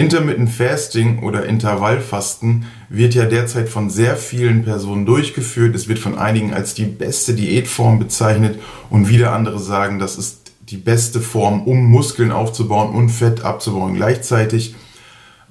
[0.00, 5.74] Intermittent Fasting oder Intervallfasten wird ja derzeit von sehr vielen Personen durchgeführt.
[5.74, 8.58] Es wird von einigen als die beste Diätform bezeichnet
[8.88, 13.94] und wieder andere sagen, das ist die beste Form, um Muskeln aufzubauen und Fett abzubauen
[13.94, 14.74] gleichzeitig.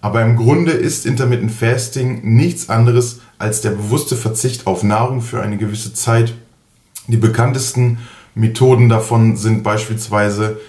[0.02, 5.44] Aber im Grunde ist Intermittent Fasting nichts anderes als der bewusste Verzicht auf Nahrung für
[5.44, 6.34] eine gewisse Zeit.
[7.08, 8.00] Die bekanntesten
[8.34, 10.60] Methoden davon sind beispielsweise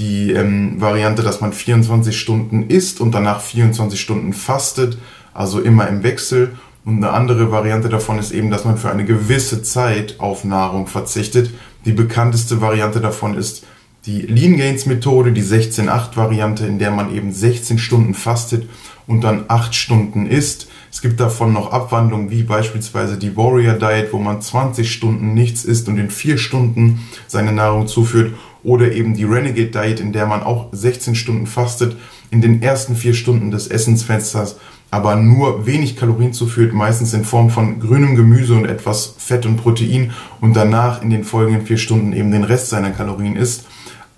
[0.00, 4.96] die ähm, Variante, dass man 24 Stunden isst und danach 24 Stunden fastet,
[5.34, 6.56] also immer im Wechsel.
[6.86, 10.86] Und eine andere Variante davon ist eben, dass man für eine gewisse Zeit auf Nahrung
[10.86, 11.50] verzichtet.
[11.84, 13.66] Die bekannteste Variante davon ist
[14.06, 18.66] die Lean Gains Methode, die 16-8 Variante, in der man eben 16 Stunden fastet
[19.06, 20.68] und dann 8 Stunden isst.
[20.90, 25.66] Es gibt davon noch Abwandlungen wie beispielsweise die Warrior Diet, wo man 20 Stunden nichts
[25.66, 28.32] isst und in 4 Stunden seine Nahrung zuführt
[28.62, 31.96] oder eben die Renegade Diet, in der man auch 16 Stunden fastet,
[32.30, 34.56] in den ersten vier Stunden des Essensfensters
[34.90, 39.56] aber nur wenig Kalorien zuführt, meistens in Form von grünem Gemüse und etwas Fett und
[39.56, 43.66] Protein und danach in den folgenden vier Stunden eben den Rest seiner Kalorien isst.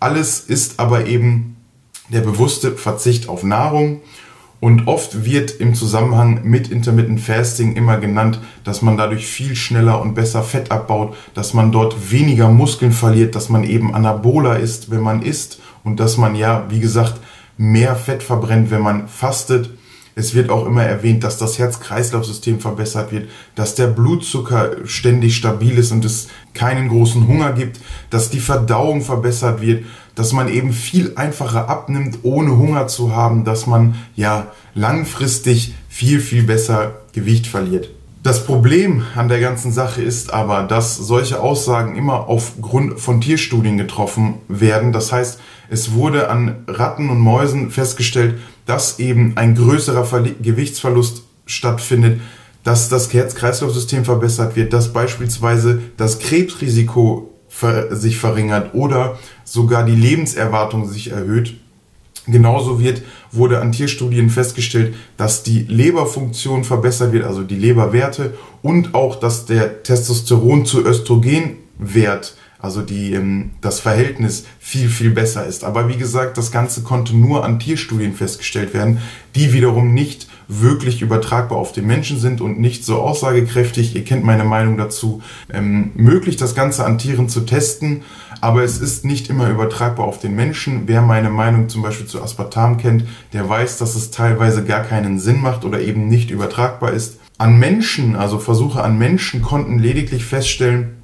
[0.00, 1.56] Alles ist aber eben
[2.08, 4.00] der bewusste Verzicht auf Nahrung
[4.62, 10.00] und oft wird im Zusammenhang mit Intermittent Fasting immer genannt, dass man dadurch viel schneller
[10.00, 14.92] und besser Fett abbaut, dass man dort weniger Muskeln verliert, dass man eben anaboler ist,
[14.92, 17.14] wenn man isst und dass man ja, wie gesagt,
[17.56, 19.68] mehr Fett verbrennt, wenn man fastet.
[20.14, 25.76] Es wird auch immer erwähnt, dass das Herz-Kreislauf-System verbessert wird, dass der Blutzucker ständig stabil
[25.76, 30.72] ist und es keinen großen Hunger gibt, dass die Verdauung verbessert wird dass man eben
[30.72, 37.46] viel einfacher abnimmt, ohne Hunger zu haben, dass man ja langfristig viel, viel besser Gewicht
[37.46, 37.90] verliert.
[38.22, 43.78] Das Problem an der ganzen Sache ist aber, dass solche Aussagen immer aufgrund von Tierstudien
[43.78, 44.92] getroffen werden.
[44.92, 51.24] Das heißt, es wurde an Ratten und Mäusen festgestellt, dass eben ein größerer Verli Gewichtsverlust
[51.46, 52.20] stattfindet,
[52.62, 57.31] dass das Herz-Kreislauf-System verbessert wird, dass beispielsweise das Krebsrisiko
[57.90, 61.54] sich verringert oder sogar die Lebenserwartung sich erhöht.
[62.26, 63.02] Genauso wird,
[63.32, 69.44] wurde an Tierstudien festgestellt, dass die Leberfunktion verbessert wird, also die Leberwerte und auch, dass
[69.44, 75.64] der Testosteron zu Östrogenwert, also die, ähm, das Verhältnis viel, viel besser ist.
[75.64, 78.98] Aber wie gesagt, das Ganze konnte nur an Tierstudien festgestellt werden,
[79.34, 83.96] die wiederum nicht wirklich übertragbar auf den Menschen sind und nicht so aussagekräftig.
[83.96, 85.22] Ihr kennt meine Meinung dazu.
[85.52, 88.02] Ähm, möglich, das Ganze an Tieren zu testen,
[88.40, 90.82] aber es ist nicht immer übertragbar auf den Menschen.
[90.86, 95.18] Wer meine Meinung zum Beispiel zu Aspartam kennt, der weiß, dass es teilweise gar keinen
[95.18, 97.18] Sinn macht oder eben nicht übertragbar ist.
[97.38, 101.01] An Menschen, also Versuche an Menschen, konnten lediglich feststellen,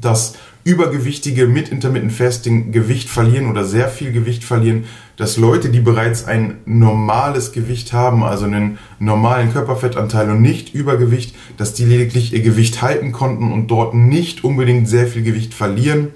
[0.00, 0.34] dass
[0.64, 4.84] Übergewichtige mit Intermittent Fasting Gewicht verlieren oder sehr viel Gewicht verlieren,
[5.16, 11.36] dass Leute, die bereits ein normales Gewicht haben, also einen normalen Körperfettanteil und nicht Übergewicht,
[11.58, 16.08] dass die lediglich ihr Gewicht halten konnten und dort nicht unbedingt sehr viel Gewicht verlieren.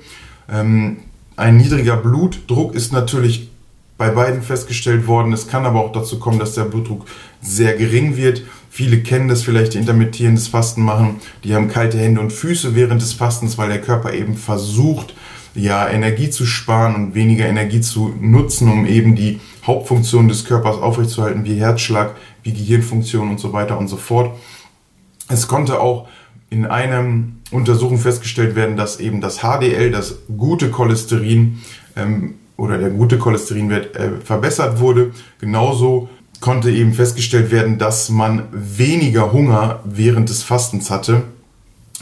[0.51, 0.97] Ähm,
[1.37, 3.51] ein niedriger Blutdruck ist natürlich
[3.99, 5.33] bei beiden festgestellt worden.
[5.33, 7.05] Es kann aber auch dazu kommen, dass der Blutdruck
[7.43, 8.43] sehr gering wird.
[8.71, 11.17] Viele kennen das vielleicht, die intermittierendes Fasten machen.
[11.43, 15.15] Die haben kalte Hände und Füße während des Fastens, weil der Körper eben versucht,
[15.55, 20.77] ja, Energie zu sparen und weniger Energie zu nutzen, um eben die Hauptfunktionen des Körpers
[20.77, 22.15] aufrechtzuerhalten, wie Herzschlag,
[22.45, 24.39] wie Gehirnfunktion und so weiter und so fort.
[25.29, 26.09] Es konnte auch
[26.49, 31.61] in einem Untersuchung festgestellt werden, dass eben das HDL, das gute Cholesterin
[31.97, 35.13] ähm, oder der gute Cholesterinwert äh, verbessert wurde.
[35.41, 36.11] Genauso
[36.41, 41.23] konnte eben festgestellt werden, dass man weniger Hunger während des Fastens hatte.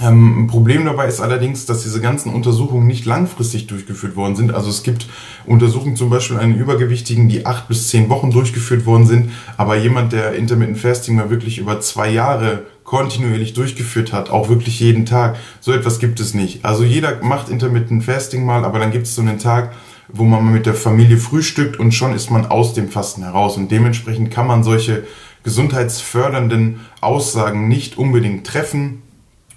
[0.00, 4.52] Ähm, ein Problem dabei ist allerdings, dass diese ganzen Untersuchungen nicht langfristig durchgeführt worden sind.
[4.52, 5.08] Also es gibt
[5.46, 10.12] Untersuchungen zum Beispiel einen Übergewichtigen, die acht bis zehn Wochen durchgeführt worden sind, aber jemand,
[10.12, 15.36] der Intermittent Fasting mal wirklich über zwei Jahre kontinuierlich durchgeführt hat, auch wirklich jeden Tag,
[15.60, 16.64] so etwas gibt es nicht.
[16.64, 19.72] Also jeder macht Intermittent Fasting mal, aber dann gibt es so einen Tag,
[20.08, 23.56] wo man mit der Familie frühstückt und schon ist man aus dem Fasten heraus.
[23.56, 25.04] Und dementsprechend kann man solche
[25.42, 29.02] gesundheitsfördernden Aussagen nicht unbedingt treffen.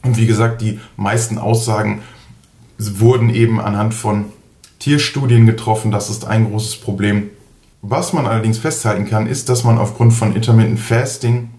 [0.04, 2.02] Und wie gesagt, die meisten Aussagen
[2.78, 4.26] wurden eben anhand von
[4.80, 5.92] Tierstudien getroffen.
[5.92, 7.30] Das ist ein großes Problem.
[7.82, 11.50] Was man allerdings festhalten kann, ist, dass man aufgrund von Intermittent Fasting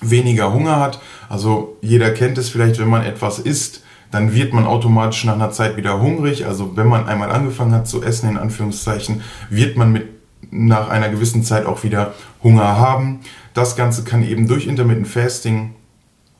[0.00, 1.00] weniger Hunger hat.
[1.28, 5.50] Also jeder kennt es vielleicht, wenn man etwas isst, dann wird man automatisch nach einer
[5.50, 6.46] Zeit wieder hungrig.
[6.46, 10.08] Also wenn man einmal angefangen hat zu essen, in Anführungszeichen, wird man mit
[10.50, 13.20] nach einer gewissen Zeit auch wieder Hunger haben.
[13.54, 15.74] Das Ganze kann eben durch Intermittent Fasting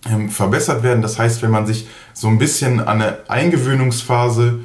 [0.09, 1.03] ähm, verbessert werden.
[1.03, 4.61] Das heißt, wenn man sich so ein bisschen an eine Eingewöhnungsphase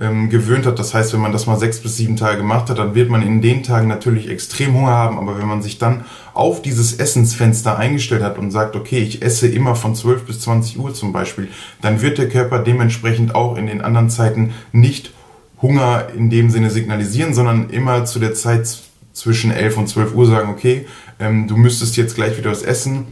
[0.00, 0.78] ähm, gewöhnt hat.
[0.78, 3.22] Das heißt, wenn man das mal sechs bis sieben Tage gemacht hat, dann wird man
[3.22, 5.18] in den Tagen natürlich extrem Hunger haben.
[5.18, 6.04] Aber wenn man sich dann
[6.34, 10.78] auf dieses Essensfenster eingestellt hat und sagt, okay, ich esse immer von 12 bis 20
[10.78, 11.48] Uhr zum Beispiel,
[11.80, 15.12] dann wird der Körper dementsprechend auch in den anderen Zeiten nicht
[15.60, 18.68] Hunger in dem Sinne signalisieren, sondern immer zu der Zeit
[19.12, 20.86] zwischen 11 und 12 Uhr sagen, okay,
[21.20, 23.06] ähm, du müsstest jetzt gleich wieder was essen.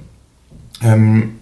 [0.82, 1.36] Ähm,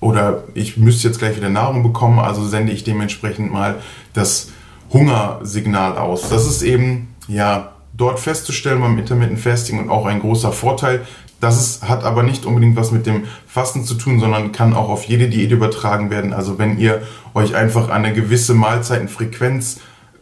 [0.00, 3.76] oder ich müsste jetzt gleich wieder Nahrung bekommen, also sende ich dementsprechend mal
[4.12, 4.50] das
[4.96, 6.28] Hungersignal aus.
[6.28, 11.06] Das ist eben ja dort festzustellen beim Intermittent Fasting und auch ein großer Vorteil.
[11.40, 14.88] Das ist, hat aber nicht unbedingt was mit dem Fasten zu tun, sondern kann auch
[14.88, 16.32] auf jede Diät übertragen werden.
[16.32, 17.02] Also wenn ihr
[17.34, 19.80] euch einfach an eine gewisse Mahlzeitenfrequenz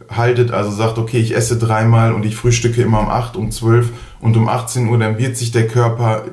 [0.09, 3.91] haltet, also sagt, okay, ich esse dreimal und ich frühstücke immer um 8, um 12
[4.19, 6.25] und um 18 Uhr, dann wird sich der Körper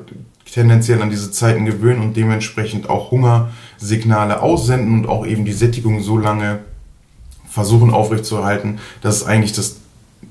[0.51, 6.01] tendenziell an diese Zeiten gewöhnen und dementsprechend auch Hungersignale aussenden und auch eben die Sättigung
[6.01, 6.59] so lange
[7.53, 8.79] versuchen aufrechtzuerhalten.
[9.01, 9.75] Das ist eigentlich das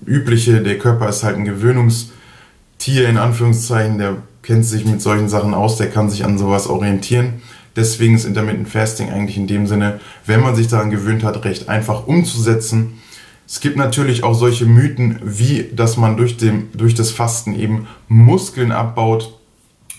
[0.05, 0.61] Übliche.
[0.61, 3.99] Der Körper ist halt ein Gewöhnungstier in Anführungszeichen.
[3.99, 7.35] Der kennt sich mit solchen Sachen aus, der kann sich an sowas orientieren.
[7.77, 11.69] Deswegen ist Intermittent Fasting eigentlich in dem Sinne, wenn man sich daran gewöhnt hat, recht
[11.69, 13.01] einfach umzusetzen.
[13.47, 17.87] Es gibt natürlich auch solche Mythen, wie dass man durch, dem, durch das Fasten eben
[18.09, 19.39] Muskeln abbaut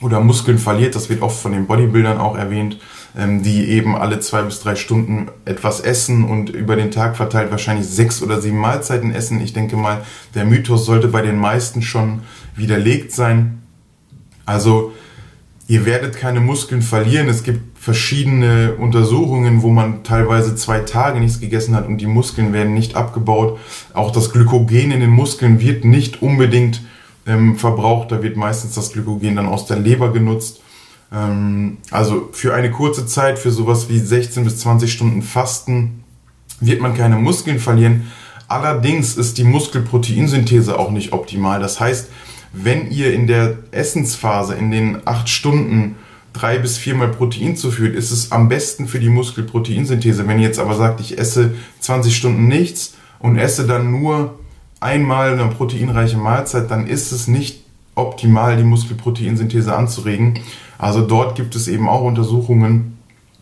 [0.01, 0.95] oder Muskeln verliert.
[0.95, 2.79] Das wird oft von den Bodybuildern auch erwähnt.
[3.15, 7.51] Ähm, die eben alle zwei bis drei Stunden etwas essen und über den Tag verteilt
[7.51, 9.39] wahrscheinlich sechs oder sieben Mahlzeiten essen.
[9.39, 12.21] Ich denke mal, der Mythos sollte bei den meisten schon
[12.56, 13.62] widerlegt sein.
[14.48, 14.94] Also
[15.68, 17.30] ihr werdet keine Muskeln verlieren.
[17.30, 22.51] Es gibt verschiedene Untersuchungen, wo man teilweise zwei Tage nichts gegessen hat und die Muskeln
[22.51, 23.60] werden nicht abgebaut.
[23.94, 26.81] Auch das Glykogen in den Muskeln wird nicht unbedingt
[27.27, 28.12] ähm, verbraucht.
[28.12, 30.62] Da wird meistens das Glykogen dann aus der Leber genutzt.
[31.13, 36.04] Ähm, also für eine kurze Zeit, für sowas wie 16 bis 20 Stunden Fasten,
[36.60, 38.12] wird man keine Muskeln verlieren.
[38.48, 41.60] Allerdings ist die Muskelproteinsynthese auch nicht optimal.
[41.60, 42.10] Das heißt,
[42.54, 45.95] wenn ihr in der Essensphase in den acht Stunden
[46.33, 50.27] drei bis viermal Protein zuführt, ist es am besten für die Muskelproteinsynthese.
[50.27, 54.38] Wenn ihr jetzt aber sagt, ich esse 20 Stunden nichts und esse dann nur
[54.80, 57.63] einmal eine proteinreiche Mahlzeit, dann ist es nicht
[57.95, 60.39] optimal, die Muskelproteinsynthese anzuregen.
[60.83, 62.97] Also dort gibt es eben auch Untersuchungen,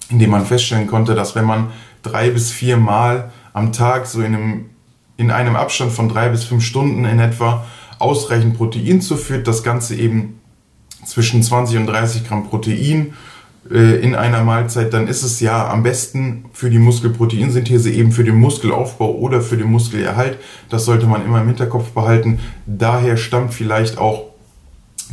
[0.09, 1.69] in denen man feststellen konnte, dass wenn man
[2.03, 4.65] drei bis vier Mal am Tag so in einem,
[5.17, 7.65] in einem Abstand von drei bis fünf Stunden in etwa
[7.97, 10.39] ausreichend Protein zuführt, das Ganze eben
[11.03, 13.15] zwischen 20 und 30 Gramm Protein
[13.71, 18.23] äh, in einer Mahlzeit, dann ist es ja am besten für die Muskelproteinsynthese, eben für
[18.23, 20.37] den Muskelaufbau oder für den Muskelerhalt.
[20.69, 22.39] Das sollte man immer im Hinterkopf behalten.
[22.67, 24.30] Daher stammt vielleicht auch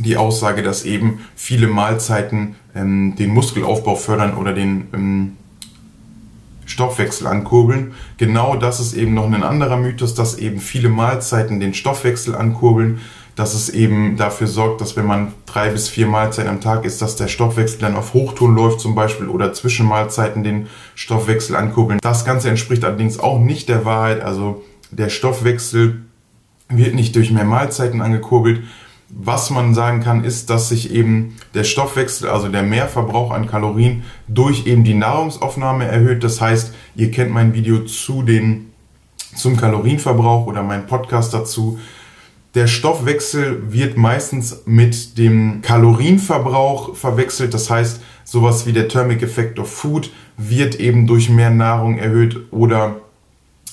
[0.03, 5.37] die Aussage, dass eben viele Mahlzeiten ähm, den Muskelaufbau fördern oder den ähm,
[6.65, 7.93] Stoffwechsel ankurbeln.
[8.17, 13.01] Genau das ist eben noch ein anderer Mythos, dass eben viele Mahlzeiten den Stoffwechsel ankurbeln,
[13.35, 17.01] dass es eben dafür sorgt, dass wenn man drei bis vier Mahlzeiten am Tag isst,
[17.01, 21.99] dass der Stoffwechsel dann auf Hochtouren läuft zum Beispiel oder zwischen Mahlzeiten den Stoffwechsel ankurbeln.
[22.01, 24.21] Das Ganze entspricht allerdings auch nicht der Wahrheit.
[24.21, 26.01] Also der Stoffwechsel
[26.67, 28.63] wird nicht durch mehr Mahlzeiten angekurbelt,
[29.09, 34.03] was man sagen kann, ist, dass sich eben der Stoffwechsel, also der Mehrverbrauch an Kalorien
[34.27, 36.23] durch eben die Nahrungsaufnahme erhöht.
[36.23, 38.71] Das heißt, ihr kennt mein Video zu den,
[39.35, 41.79] zum Kalorienverbrauch oder mein Podcast dazu.
[42.55, 47.53] Der Stoffwechsel wird meistens mit dem Kalorienverbrauch verwechselt.
[47.53, 52.39] Das heißt, sowas wie der Thermic Effect of Food wird eben durch mehr Nahrung erhöht
[52.51, 52.97] oder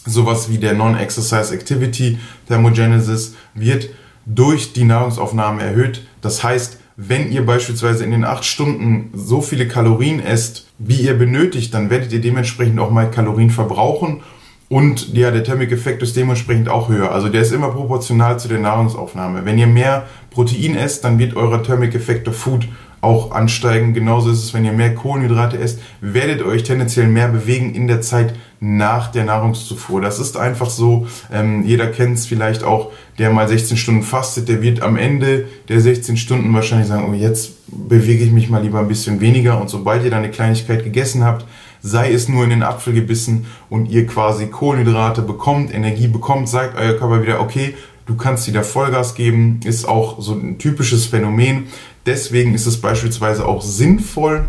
[0.04, 3.90] sowas wie der Non-Exercise Activity Thermogenesis wird
[4.26, 6.06] durch die Nahrungsaufnahme erhöht.
[6.20, 11.14] Das heißt, wenn ihr beispielsweise in den acht Stunden so viele Kalorien esst, wie ihr
[11.14, 14.22] benötigt, dann werdet ihr dementsprechend auch mal Kalorien verbrauchen
[14.68, 17.12] und ja, der Thermic-Effekt ist dementsprechend auch höher.
[17.12, 19.44] Also der ist immer proportional zu der Nahrungsaufnahme.
[19.44, 22.66] Wenn ihr mehr Protein esst, dann wird euer Thermic Effect of Food
[23.00, 23.94] auch ansteigen.
[23.94, 27.86] Genauso ist es, wenn ihr mehr Kohlenhydrate esst, werdet ihr euch tendenziell mehr bewegen in
[27.86, 30.00] der Zeit nach der Nahrungszufuhr.
[30.00, 31.06] Das ist einfach so.
[31.32, 35.46] Ähm, jeder kennt es vielleicht auch, der mal 16 Stunden fastet, der wird am Ende
[35.68, 39.60] der 16 Stunden wahrscheinlich sagen, oh, jetzt bewege ich mich mal lieber ein bisschen weniger.
[39.60, 41.44] Und sobald ihr dann eine Kleinigkeit gegessen habt,
[41.82, 46.76] sei es nur in den Apfel gebissen und ihr quasi Kohlenhydrate bekommt, Energie bekommt, sagt
[46.78, 47.74] euer Körper wieder, okay,
[48.06, 51.66] du kannst wieder Vollgas geben, ist auch so ein typisches Phänomen.
[52.06, 54.46] Deswegen ist es beispielsweise auch sinnvoll,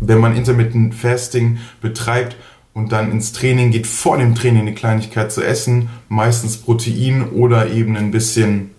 [0.00, 2.36] wenn man Intermittent Fasting betreibt
[2.72, 7.70] und dann ins Training geht, vor dem Training eine Kleinigkeit zu essen, meistens Protein oder
[7.70, 8.70] eben ein bisschen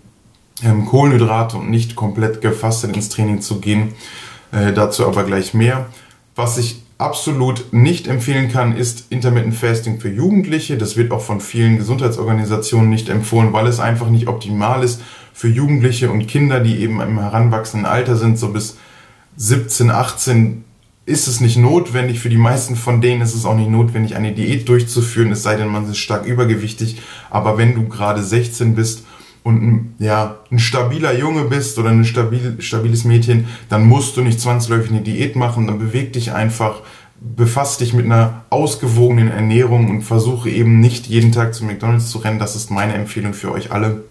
[0.64, 3.94] ähm, Kohlenhydrate und nicht komplett gefastet ins Training zu gehen.
[4.52, 5.88] Äh, dazu aber gleich mehr.
[6.36, 10.78] Was ich absolut nicht empfehlen kann, ist Intermittent Fasting für Jugendliche.
[10.78, 15.02] Das wird auch von vielen Gesundheitsorganisationen nicht empfohlen, weil es einfach nicht optimal ist
[15.34, 18.78] für Jugendliche und Kinder, die eben im heranwachsenden Alter sind, so bis
[19.38, 20.64] 17, 18
[21.06, 22.20] ist es nicht notwendig.
[22.20, 25.56] Für die meisten von denen ist es auch nicht notwendig, eine Diät durchzuführen, es sei
[25.56, 27.02] denn, man ist stark übergewichtig.
[27.30, 29.06] Aber wenn du gerade 16 bist
[29.44, 34.22] und ein, ja, ein stabiler Junge bist oder ein stabil, stabiles Mädchen, dann musst du
[34.22, 36.82] nicht zwangsläufig eine Diät machen, dann beweg dich einfach,
[37.20, 42.20] befass dich mit einer ausgewogenen Ernährung und versuche eben nicht jeden Tag zu McDonalds zu
[42.20, 42.40] rennen.
[42.40, 44.04] Das ist meine Empfehlung für euch alle.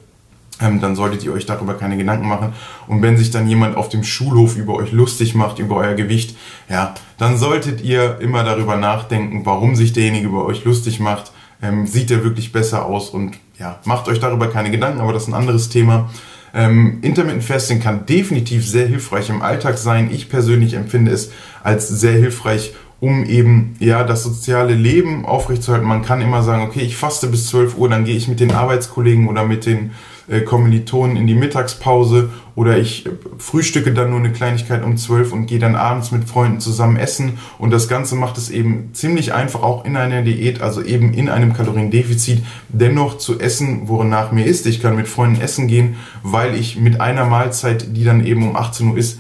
[0.61, 2.53] Ähm, dann solltet ihr euch darüber keine Gedanken machen.
[2.87, 6.37] Und wenn sich dann jemand auf dem Schulhof über euch lustig macht, über euer Gewicht,
[6.69, 11.33] ja, dann solltet ihr immer darüber nachdenken, warum sich derjenige über euch lustig macht.
[11.63, 15.25] Ähm, sieht er wirklich besser aus und ja, macht euch darüber keine Gedanken, aber das
[15.25, 16.09] ist ein anderes Thema.
[16.55, 20.11] Ähm, Intermittent Fasting kann definitiv sehr hilfreich im Alltag sein.
[20.13, 21.31] Ich persönlich empfinde es
[21.63, 25.89] als sehr hilfreich, um eben ja das soziale Leben aufrechtzuerhalten.
[25.89, 28.53] Man kann immer sagen, okay, ich faste bis 12 Uhr, dann gehe ich mit den
[28.53, 29.93] Arbeitskollegen oder mit den
[30.31, 35.33] äh, Kommilitonen in die Mittagspause oder ich äh, frühstücke dann nur eine Kleinigkeit um 12
[35.33, 39.35] und gehe dann abends mit Freunden zusammen essen und das Ganze macht es eben ziemlich
[39.35, 44.47] einfach auch in einer Diät, also eben in einem Kaloriendefizit, dennoch zu essen, wonach mir
[44.47, 44.67] ist.
[44.67, 48.57] Ich kann mit Freunden essen gehen, weil ich mit einer Mahlzeit, die dann eben um
[48.57, 49.19] 18 Uhr ist,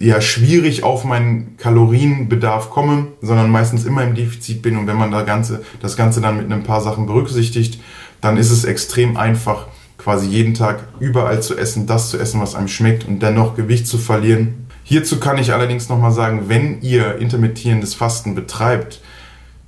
[0.00, 5.12] ja schwierig auf meinen Kalorienbedarf komme, sondern meistens immer im Defizit bin und wenn man
[5.12, 7.80] da Ganze, das Ganze dann mit ein paar Sachen berücksichtigt,
[8.20, 9.68] dann ist es extrem einfach,
[10.04, 13.86] quasi jeden Tag überall zu essen, das zu essen, was einem schmeckt und dennoch Gewicht
[13.86, 14.66] zu verlieren.
[14.82, 19.00] Hierzu kann ich allerdings nochmal sagen, wenn ihr intermittierendes Fasten betreibt,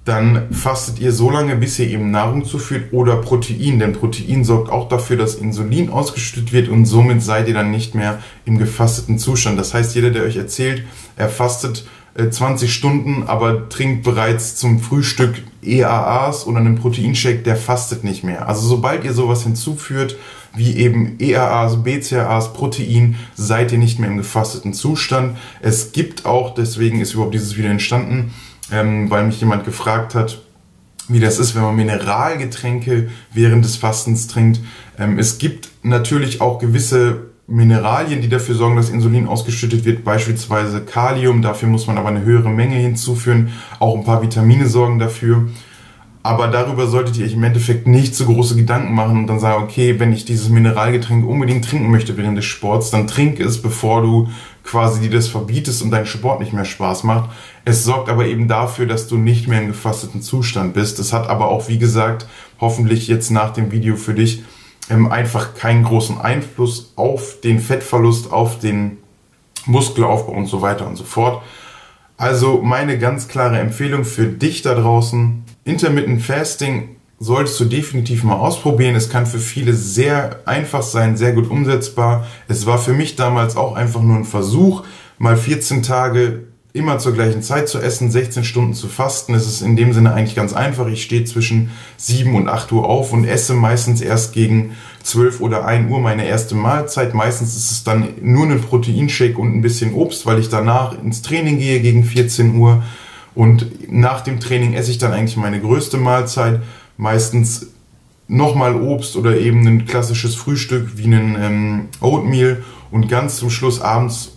[0.05, 4.71] dann fastet ihr so lange, bis ihr eben Nahrung zuführt oder Protein, denn Protein sorgt
[4.71, 9.19] auch dafür, dass Insulin ausgeschüttet wird und somit seid ihr dann nicht mehr im gefasteten
[9.19, 9.59] Zustand.
[9.59, 10.85] Das heißt, jeder, der euch erzählt,
[11.17, 11.89] er fastet
[12.31, 18.25] 20 äh, Stunden, aber trinkt bereits zum Frühstück EAAs oder einen Proteinshake, der fastet nicht
[18.25, 18.49] mehr.
[18.49, 20.17] Also sobald ihr sowas hinzuführt,
[20.55, 25.37] wie eben EAAs, BCAAs, Protein, seid ihr nicht mehr im gefasteten Zustand.
[25.61, 28.33] Es gibt auch, deswegen ist überhaupt dieses Video entstanden,
[28.73, 30.41] ähm, weil mich jemand gefragt hat,
[31.09, 34.61] wie das ist, wenn man Mineralgetränke während des Fastens trinkt.
[34.99, 40.81] Ähm, es gibt natürlich auch gewisse Mineralien, die dafür sorgen, dass Insulin ausgeschüttet wird, beispielsweise
[40.81, 41.43] Kalium.
[41.43, 43.53] Dafür muss man aber eine höhere Menge hinzuführen.
[43.79, 45.49] Auch ein paar Vitamine sorgen dafür.
[46.25, 49.63] Aber darüber solltet ihr euch im Endeffekt nicht so große Gedanken machen und dann sagen,
[49.63, 54.03] okay, wenn ich dieses Mineralgetränk unbedingt trinken möchte während des Sports, dann trink es, bevor
[54.03, 54.29] du
[54.65, 57.31] quasi dir das verbietest und dein Sport nicht mehr Spaß macht.
[57.65, 60.99] Es sorgt aber eben dafür, dass du nicht mehr im gefasteten Zustand bist.
[60.99, 62.27] Es hat aber auch, wie gesagt,
[62.59, 64.43] hoffentlich jetzt nach dem Video für dich
[64.91, 68.99] ähm, einfach keinen großen Einfluss auf den Fettverlust, auf den
[69.67, 71.43] Muskelaufbau und so weiter und so fort.
[72.17, 78.37] Also meine ganz klare Empfehlung für dich da draußen, Intermittent Fasting solltest du definitiv mal
[78.37, 78.95] ausprobieren.
[78.95, 82.27] Es kann für viele sehr einfach sein, sehr gut umsetzbar.
[82.47, 84.85] Es war für mich damals auch einfach nur ein Versuch,
[85.19, 86.45] mal 14 Tage
[86.77, 89.35] immer zur gleichen Zeit zu essen, 16 Stunden zu fasten.
[89.35, 90.87] Es ist in dem Sinne eigentlich ganz einfach.
[90.87, 95.65] Ich stehe zwischen 7 und 8 Uhr auf und esse meistens erst gegen 12 oder
[95.65, 97.15] 1 Uhr meine erste Mahlzeit.
[97.15, 101.23] Meistens ist es dann nur ein Proteinshake und ein bisschen Obst, weil ich danach ins
[101.23, 102.83] Training gehe gegen 14 Uhr.
[103.35, 106.63] Und nach dem Training esse ich dann eigentlich meine größte Mahlzeit.
[106.97, 107.67] Meistens
[108.29, 112.63] nochmal Obst oder eben ein klassisches Frühstück wie ein ähm, Oatmeal.
[112.91, 114.36] Und ganz zum Schluss abends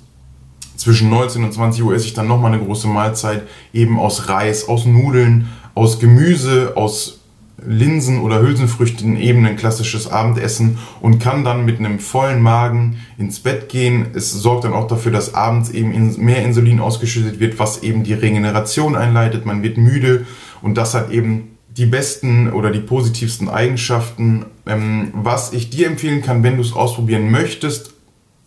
[0.90, 3.44] zwischen 19 und 20 Uhr esse ich dann nochmal eine große Mahlzeit,
[3.74, 7.20] eben aus Reis, aus Nudeln, aus Gemüse, aus
[7.64, 13.40] Linsen oder Hülsenfrüchten, eben ein klassisches Abendessen und kann dann mit einem vollen Magen ins
[13.40, 14.08] Bett gehen.
[14.16, 18.14] Es sorgt dann auch dafür, dass abends eben mehr Insulin ausgeschüttet wird, was eben die
[18.14, 19.46] Regeneration einleitet.
[19.46, 20.26] Man wird müde
[20.64, 24.48] und das hat eben die besten oder die positivsten Eigenschaften.
[24.66, 27.94] Ähm, was ich dir empfehlen kann, wenn du es ausprobieren möchtest,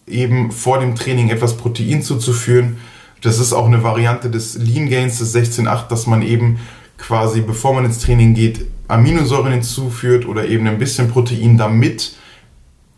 [0.06, 2.78] eben vor dem Training etwas Protein zuzuführen.
[3.21, 6.59] Das ist auch eine Variante des Lean Gains des 16.8, dass man eben
[6.99, 12.16] quasi, bevor man ins Training geht, Aminosäuren hinzuführt oder eben ein bisschen Protein, damit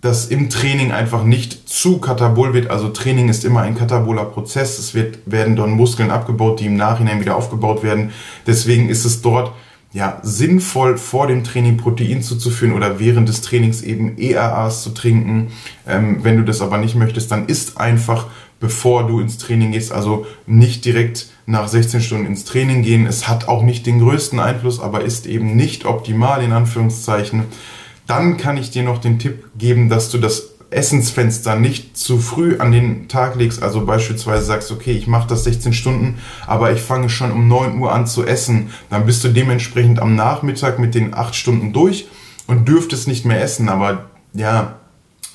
[0.00, 2.70] das im Training einfach nicht zu katabol wird.
[2.70, 4.78] Also Training ist immer ein kataboler Prozess.
[4.78, 8.12] Es wird, werden dann Muskeln abgebaut, die im Nachhinein wieder aufgebaut werden.
[8.46, 9.52] Deswegen ist es dort
[9.94, 15.52] ja, sinnvoll vor dem Training Protein zuzuführen oder während des Trainings eben ERAs zu trinken.
[15.86, 18.26] Ähm, wenn du das aber nicht möchtest, dann isst einfach,
[18.58, 19.92] bevor du ins Training gehst.
[19.92, 23.06] Also nicht direkt nach 16 Stunden ins Training gehen.
[23.06, 27.44] Es hat auch nicht den größten Einfluss, aber ist eben nicht optimal in Anführungszeichen.
[28.08, 32.58] Dann kann ich dir noch den Tipp geben, dass du das Essensfenster nicht zu früh
[32.58, 36.80] an den Tag legst, also beispielsweise sagst, okay, ich mache das 16 Stunden, aber ich
[36.80, 40.94] fange schon um 9 Uhr an zu essen, dann bist du dementsprechend am Nachmittag mit
[40.94, 42.06] den 8 Stunden durch
[42.46, 44.74] und dürftest nicht mehr essen, aber ja,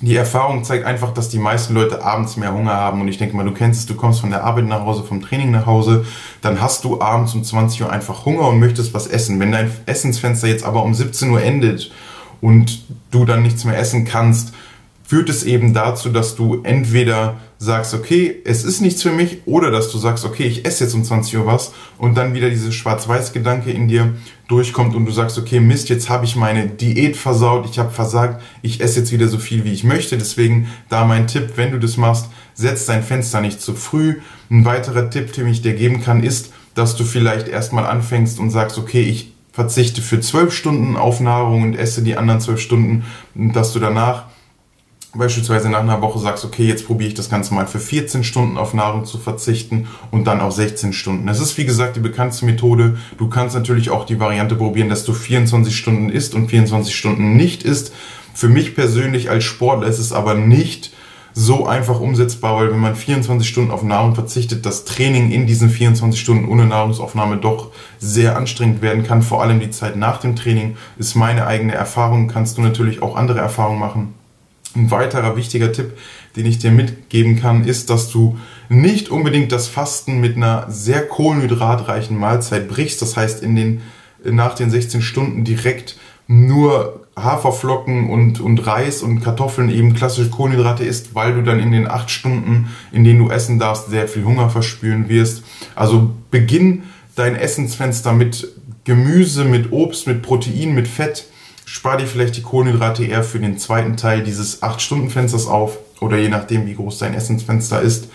[0.01, 3.01] die Erfahrung zeigt einfach, dass die meisten Leute abends mehr Hunger haben.
[3.01, 5.21] Und ich denke mal, du kennst es, du kommst von der Arbeit nach Hause, vom
[5.21, 6.05] Training nach Hause,
[6.41, 9.39] dann hast du abends um 20 Uhr einfach Hunger und möchtest was essen.
[9.39, 11.91] Wenn dein Essensfenster jetzt aber um 17 Uhr endet
[12.39, 14.53] und du dann nichts mehr essen kannst,
[15.09, 19.71] führt es eben dazu, dass du entweder sagst, okay, es ist nichts für mich, oder
[19.71, 22.71] dass du sagst, okay, ich esse jetzt um 20 Uhr was und dann wieder diese
[22.71, 24.13] Schwarz-Weiß-Gedanke in dir
[24.47, 28.43] durchkommt und du sagst, okay, Mist, jetzt habe ich meine Diät versaut, ich habe versagt,
[28.61, 30.15] ich esse jetzt wieder so viel, wie ich möchte.
[30.15, 34.17] Deswegen da mein Tipp, wenn du das machst, setz dein Fenster nicht zu früh.
[34.51, 38.51] Ein weiterer Tipp, den ich dir geben kann, ist, dass du vielleicht erstmal anfängst und
[38.51, 43.05] sagst, okay, ich verzichte für zwölf Stunden auf Nahrung und esse die anderen zwölf Stunden,
[43.33, 44.25] dass du danach
[45.13, 48.57] beispielsweise nach einer Woche sagst, okay, jetzt probiere ich das Ganze mal für 14 Stunden
[48.57, 51.25] auf Nahrung zu verzichten und dann auf 16 Stunden.
[51.25, 52.97] Das ist wie gesagt die bekannteste Methode.
[53.17, 57.35] Du kannst natürlich auch die Variante probieren, dass du 24 Stunden isst und 24 Stunden
[57.35, 57.93] nicht isst.
[58.33, 60.93] Für mich persönlich als Sportler ist es aber nicht
[61.33, 65.69] so einfach umsetzbar, weil wenn man 24 Stunden auf Nahrung verzichtet, das Training in diesen
[65.69, 69.21] 24 Stunden ohne Nahrungsaufnahme doch sehr anstrengend werden kann.
[69.21, 72.27] Vor allem die Zeit nach dem Training ist meine eigene Erfahrung.
[72.27, 74.18] Kannst du natürlich auch andere Erfahrungen machen.
[74.79, 75.97] Ein weiterer wichtiger Tipp,
[76.37, 78.37] den ich dir mitgeben kann, ist, dass du
[78.69, 83.01] nicht unbedingt das Fasten mit einer sehr kohlenhydratreichen Mahlzeit brichst.
[83.01, 83.81] Das heißt, in den,
[84.23, 90.85] nach den 16 Stunden direkt nur Haferflocken und, und Reis und Kartoffeln eben klassische Kohlenhydrate
[90.85, 94.23] isst, weil du dann in den 8 Stunden, in denen du essen darfst, sehr viel
[94.23, 95.43] Hunger verspüren wirst.
[95.75, 96.83] Also beginn
[97.15, 98.47] dein Essensfenster mit
[98.85, 101.25] Gemüse, mit Obst, mit Protein, mit Fett
[101.69, 106.27] spar dir vielleicht die Kohlenhydrate eher für den zweiten Teil dieses 8-Stunden-Fensters auf oder je
[106.27, 108.07] nachdem, wie groß dein Essensfenster ist.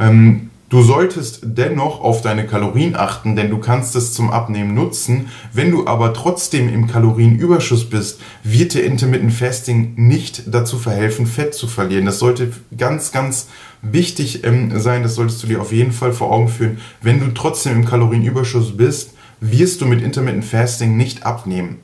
[0.00, 5.28] Ähm, du solltest dennoch auf deine Kalorien achten, denn du kannst es zum Abnehmen nutzen.
[5.52, 11.52] Wenn du aber trotzdem im Kalorienüberschuss bist, wird dir Intermittent Fasting nicht dazu verhelfen, Fett
[11.54, 12.06] zu verlieren.
[12.06, 13.48] Das sollte ganz, ganz
[13.82, 15.02] wichtig ähm, sein.
[15.02, 16.78] Das solltest du dir auf jeden Fall vor Augen führen.
[17.02, 21.80] Wenn du trotzdem im Kalorienüberschuss bist, wirst du mit Intermittent Fasting nicht abnehmen.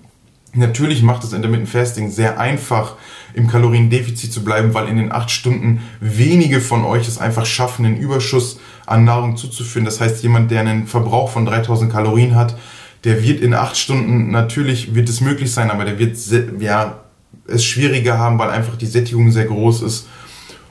[0.53, 2.97] Natürlich macht das Intermittent Fasting sehr einfach,
[3.35, 7.87] im Kaloriendefizit zu bleiben, weil in den acht Stunden wenige von euch es einfach schaffen,
[7.87, 9.85] einen Überschuss an Nahrung zuzuführen.
[9.85, 12.57] Das heißt, jemand, der einen Verbrauch von 3000 Kalorien hat,
[13.05, 16.19] der wird in acht Stunden, natürlich wird es möglich sein, aber der wird
[16.59, 17.01] ja,
[17.47, 20.09] es schwieriger haben, weil einfach die Sättigung sehr groß ist.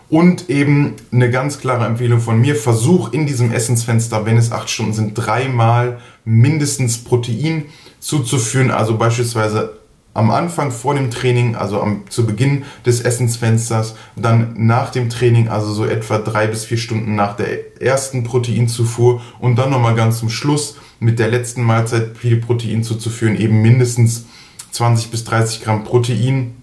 [0.09, 4.69] Und eben eine ganz klare Empfehlung von mir, versuch in diesem Essensfenster, wenn es acht
[4.69, 7.65] Stunden sind, dreimal mindestens Protein
[7.99, 8.71] zuzuführen.
[8.71, 9.79] Also beispielsweise
[10.13, 15.47] am Anfang vor dem Training, also am, zu Beginn des Essensfensters, dann nach dem Training,
[15.47, 20.19] also so etwa drei bis vier Stunden nach der ersten Proteinzufuhr und dann nochmal ganz
[20.19, 24.25] zum Schluss mit der letzten Mahlzeit viel Protein zuzuführen, eben mindestens
[24.71, 26.55] 20 bis 30 Gramm Protein,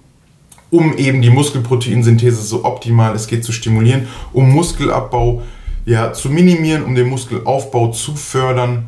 [0.71, 5.43] um eben die Muskelproteinsynthese so optimal es geht zu stimulieren, um Muskelabbau
[5.87, 8.87] ja, zu minimieren, um den Muskelaufbau zu fördern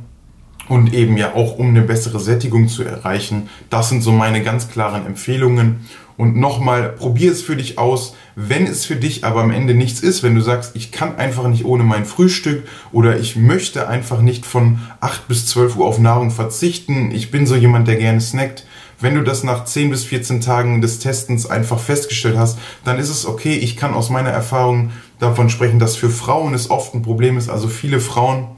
[0.68, 3.48] und eben ja auch um eine bessere Sättigung zu erreichen.
[3.70, 5.86] Das sind so meine ganz klaren Empfehlungen.
[6.16, 8.16] Und nochmal, probier es für dich aus.
[8.34, 11.46] Wenn es für dich aber am Ende nichts ist, wenn du sagst, ich kann einfach
[11.46, 16.00] nicht ohne mein Frühstück oder ich möchte einfach nicht von 8 bis 12 Uhr auf
[16.00, 18.64] Nahrung verzichten, ich bin so jemand, der gerne snackt,
[19.00, 23.10] wenn du das nach 10 bis 14 Tagen des Testens einfach festgestellt hast, dann ist
[23.10, 23.54] es okay.
[23.54, 27.48] Ich kann aus meiner Erfahrung davon sprechen, dass für Frauen es oft ein Problem ist.
[27.48, 28.48] Also viele Frauen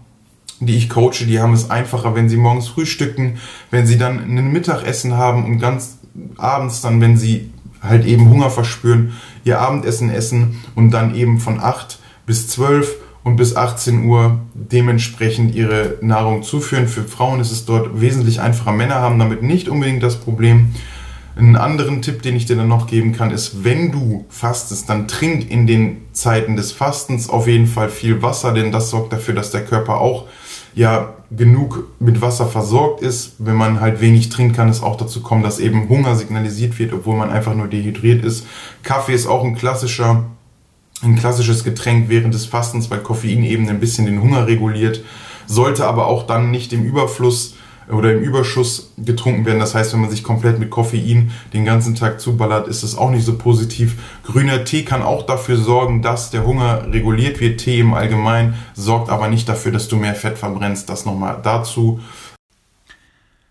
[0.60, 3.38] die ich coache, die haben es einfacher, wenn sie morgens frühstücken,
[3.70, 5.98] wenn sie dann ein Mittagessen haben und ganz
[6.36, 7.50] abends dann, wenn sie
[7.82, 13.36] halt eben Hunger verspüren, ihr Abendessen essen und dann eben von 8 bis 12 und
[13.36, 16.88] bis 18 Uhr dementsprechend ihre Nahrung zuführen.
[16.88, 18.72] Für Frauen ist es dort wesentlich einfacher.
[18.72, 20.74] Männer haben damit nicht unbedingt das Problem.
[21.36, 25.08] Einen anderen Tipp, den ich dir dann noch geben kann, ist, wenn du fastest, dann
[25.08, 29.34] trink in den Zeiten des Fastens auf jeden Fall viel Wasser, denn das sorgt dafür,
[29.34, 30.26] dass der Körper auch
[30.74, 33.34] ja genug mit Wasser versorgt ist.
[33.38, 36.92] Wenn man halt wenig trinkt, kann es auch dazu kommen, dass eben Hunger signalisiert wird,
[36.92, 38.46] obwohl man einfach nur dehydriert ist.
[38.82, 40.24] Kaffee ist auch ein klassischer,
[41.02, 45.02] ein klassisches Getränk während des Fastens, weil Koffein eben ein bisschen den Hunger reguliert,
[45.46, 47.54] sollte aber auch dann nicht im Überfluss
[47.92, 49.58] oder im Überschuss getrunken werden.
[49.58, 53.10] Das heißt, wenn man sich komplett mit Koffein den ganzen Tag zuballert, ist es auch
[53.10, 53.96] nicht so positiv.
[54.24, 57.60] Grüner Tee kann auch dafür sorgen, dass der Hunger reguliert wird.
[57.60, 60.88] Tee im Allgemeinen sorgt aber nicht dafür, dass du mehr Fett verbrennst.
[60.88, 62.00] Das nochmal dazu.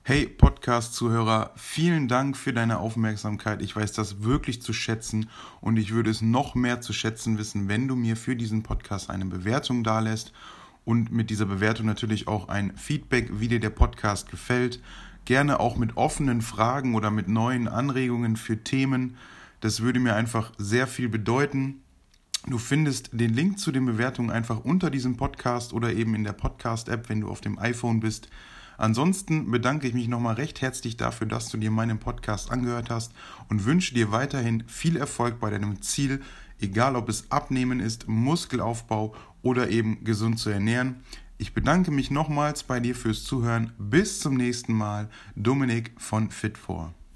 [0.10, 3.62] Hey Podcast-Zuhörer, vielen Dank für deine Aufmerksamkeit.
[3.62, 5.30] Ich weiß das wirklich zu schätzen
[5.62, 9.12] und ich würde es noch mehr zu schätzen wissen, wenn du mir für diesen Podcast
[9.12, 10.34] eine Bewertung dalässt
[10.90, 14.82] und mit dieser Bewertung natürlich auch ein Feedback, wie dir der Podcast gefällt.
[15.24, 19.16] Gerne auch mit offenen Fragen oder mit neuen Anregungen für Themen.
[19.60, 21.84] Das würde mir einfach sehr viel bedeuten.
[22.48, 26.34] Du findest den Link zu den Bewertungen einfach unter diesem Podcast oder eben in der
[26.34, 28.28] Podcast-App, wenn du auf dem iPhone bist.
[28.80, 33.12] Ansonsten bedanke ich mich nochmal recht herzlich dafür, dass du dir meinen Podcast angehört hast
[33.48, 36.22] und wünsche dir weiterhin viel Erfolg bei deinem Ziel,
[36.60, 41.04] egal ob es Abnehmen ist, Muskelaufbau oder eben gesund zu ernähren.
[41.38, 43.72] Ich bedanke mich nochmals bei dir fürs Zuhören.
[43.78, 45.10] Bis zum nächsten Mal.
[45.36, 46.90] Dominik von Fit4.